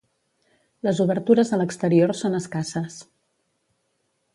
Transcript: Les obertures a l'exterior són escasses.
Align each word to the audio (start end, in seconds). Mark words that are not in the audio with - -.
Les 0.87 1.01
obertures 1.05 1.53
a 1.57 1.61
l'exterior 1.63 2.17
són 2.23 2.41
escasses. 2.41 3.01